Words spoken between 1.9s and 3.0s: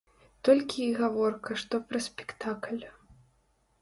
пра спектакль.